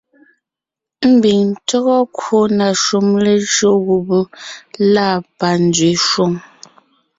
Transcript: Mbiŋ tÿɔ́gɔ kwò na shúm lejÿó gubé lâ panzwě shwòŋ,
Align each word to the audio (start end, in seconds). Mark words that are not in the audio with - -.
Mbiŋ 1.11 1.41
tÿɔ́gɔ 1.67 1.97
kwò 2.17 2.39
na 2.57 2.67
shúm 2.83 3.07
lejÿó 3.25 3.69
gubé 3.85 4.19
lâ 4.93 5.07
panzwě 5.39 5.89
shwòŋ, 6.07 6.33